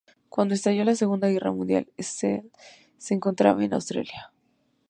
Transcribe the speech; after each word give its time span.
Cuando 0.29 0.55
estalló 0.55 0.83
la 0.83 0.95
Segunda 0.95 1.27
Guerra 1.27 1.51
Mundial, 1.51 1.85
Szell 1.99 2.49
se 2.97 3.13
encontraba 3.13 3.63
en 3.63 3.75
Australia. 3.75 4.31